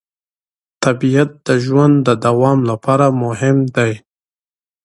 طبیعت 0.83 1.29
د 1.47 1.49
ژوند 1.65 1.95
د 2.07 2.09
دوام 2.25 2.59
لپاره 2.71 3.05
مهم 3.23 3.57
دی 3.75 3.91